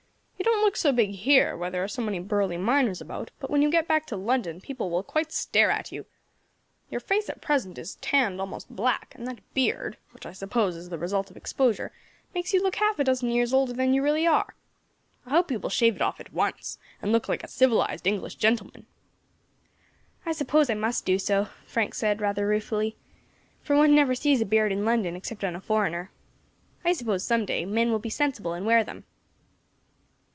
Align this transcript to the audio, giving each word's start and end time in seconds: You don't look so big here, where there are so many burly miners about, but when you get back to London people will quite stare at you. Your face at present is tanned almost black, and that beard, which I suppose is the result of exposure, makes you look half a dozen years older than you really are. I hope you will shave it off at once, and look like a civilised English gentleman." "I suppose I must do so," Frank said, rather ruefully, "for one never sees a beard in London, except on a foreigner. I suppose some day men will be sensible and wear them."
You 0.37 0.45
don't 0.61 0.65
look 0.65 0.75
so 0.77 0.91
big 0.91 1.11
here, 1.11 1.57
where 1.57 1.69
there 1.69 1.83
are 1.83 1.87
so 1.89 2.01
many 2.01 2.19
burly 2.19 2.55
miners 2.57 3.01
about, 3.01 3.31
but 3.39 3.49
when 3.49 3.61
you 3.61 3.69
get 3.69 3.87
back 3.87 4.05
to 4.07 4.15
London 4.15 4.61
people 4.61 4.89
will 4.89 5.03
quite 5.03 5.31
stare 5.31 5.69
at 5.69 5.91
you. 5.91 6.05
Your 6.89 6.99
face 6.99 7.29
at 7.29 7.41
present 7.41 7.77
is 7.77 7.95
tanned 7.95 8.39
almost 8.39 8.69
black, 8.73 9.13
and 9.15 9.27
that 9.27 9.39
beard, 9.53 9.97
which 10.11 10.25
I 10.25 10.31
suppose 10.33 10.75
is 10.75 10.89
the 10.89 10.97
result 10.99 11.29
of 11.29 11.37
exposure, 11.37 11.91
makes 12.33 12.53
you 12.53 12.61
look 12.61 12.75
half 12.75 12.99
a 12.99 13.03
dozen 13.03 13.31
years 13.31 13.53
older 13.53 13.73
than 13.73 13.93
you 13.93 14.01
really 14.03 14.25
are. 14.25 14.55
I 15.25 15.31
hope 15.31 15.51
you 15.51 15.59
will 15.59 15.69
shave 15.69 15.95
it 15.95 16.01
off 16.01 16.19
at 16.21 16.31
once, 16.33 16.77
and 17.01 17.11
look 17.11 17.27
like 17.27 17.43
a 17.43 17.47
civilised 17.49 18.07
English 18.07 18.35
gentleman." 18.35 18.85
"I 20.25 20.31
suppose 20.31 20.69
I 20.69 20.75
must 20.75 21.05
do 21.05 21.17
so," 21.19 21.49
Frank 21.65 21.95
said, 21.95 22.21
rather 22.21 22.47
ruefully, 22.47 22.95
"for 23.63 23.75
one 23.75 23.93
never 23.95 24.15
sees 24.15 24.41
a 24.41 24.45
beard 24.45 24.71
in 24.71 24.85
London, 24.85 25.15
except 25.15 25.43
on 25.43 25.55
a 25.55 25.61
foreigner. 25.61 26.11
I 26.85 26.93
suppose 26.93 27.23
some 27.23 27.45
day 27.45 27.65
men 27.65 27.91
will 27.91 27.99
be 27.99 28.09
sensible 28.11 28.53
and 28.53 28.65
wear 28.65 28.83
them." 28.83 29.03